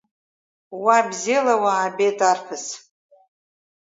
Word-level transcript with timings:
Уа, 0.83 0.97
бзиала 1.09 1.55
уаабеит 1.63 2.19
арԥыс! 2.29 2.65